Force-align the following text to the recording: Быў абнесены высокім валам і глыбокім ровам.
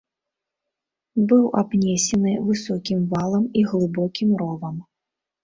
Быў 1.31 1.43
абнесены 1.61 2.33
высокім 2.47 2.99
валам 3.13 3.45
і 3.61 3.65
глыбокім 3.75 4.35
ровам. 4.43 4.75